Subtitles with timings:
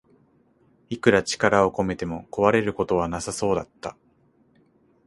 [0.89, 3.95] いくら力を込めても壊れることはなさそうだった